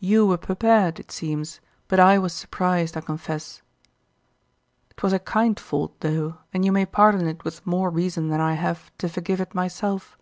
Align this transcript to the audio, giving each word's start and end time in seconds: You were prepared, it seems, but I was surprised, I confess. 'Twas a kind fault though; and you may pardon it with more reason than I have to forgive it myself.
You 0.00 0.26
were 0.26 0.38
prepared, 0.38 0.98
it 0.98 1.12
seems, 1.12 1.60
but 1.86 2.00
I 2.00 2.18
was 2.18 2.32
surprised, 2.32 2.96
I 2.96 3.00
confess. 3.00 3.62
'Twas 4.96 5.12
a 5.12 5.20
kind 5.20 5.56
fault 5.60 5.94
though; 6.00 6.38
and 6.52 6.64
you 6.64 6.72
may 6.72 6.84
pardon 6.84 7.28
it 7.28 7.44
with 7.44 7.64
more 7.64 7.88
reason 7.88 8.26
than 8.28 8.40
I 8.40 8.54
have 8.54 8.90
to 8.98 9.08
forgive 9.08 9.40
it 9.40 9.54
myself. 9.54 10.18